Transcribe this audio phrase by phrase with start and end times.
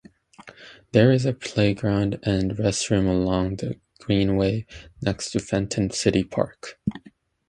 [0.93, 4.65] There is a playground and restrooms along the Greenway
[4.99, 6.79] next to Fenton City Park.